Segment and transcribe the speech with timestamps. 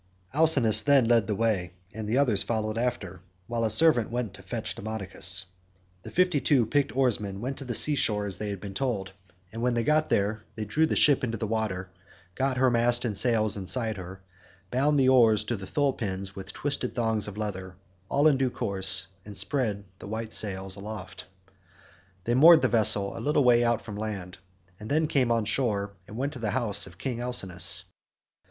[0.33, 4.41] Alcinous then led the way, and the others followed after, while a servant went to
[4.41, 5.45] fetch Demodocus.
[6.01, 9.11] The fifty two picked oarsmen went to the sea shore as they had been told,
[9.51, 11.91] and when they got there they drew the ship into the water,
[12.33, 14.23] got her mast and sails inside her,
[14.71, 17.75] bound the oars to the thole pins with twisted thongs of leather,
[18.09, 21.25] all in due course, and spread the white sails aloft.
[22.23, 24.39] They moored the vessel a little way out from land,
[24.79, 27.83] and then came on shore and went to the house of King Alcinous.